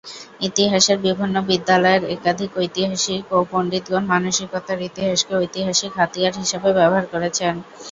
[0.41, 7.53] ইতিহাসের বিভিন্ন বিদ্যালয়ের একাধিক ঐতিহাসিক ও পণ্ডিতগণ মানসিকতার ইতিহাসকে ঐতিহাসিক হাতিয়ার হিসাবে ব্যবহার করেছেন।